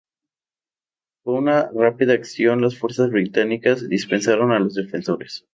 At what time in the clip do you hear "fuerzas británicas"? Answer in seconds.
2.75-3.87